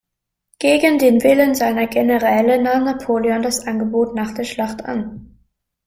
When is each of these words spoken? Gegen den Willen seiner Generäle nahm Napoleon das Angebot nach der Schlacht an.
Gegen 0.57 0.97
den 0.97 1.21
Willen 1.21 1.53
seiner 1.53 1.85
Generäle 1.85 2.59
nahm 2.59 2.85
Napoleon 2.85 3.43
das 3.43 3.67
Angebot 3.67 4.15
nach 4.15 4.33
der 4.33 4.45
Schlacht 4.45 4.83
an. 4.83 5.37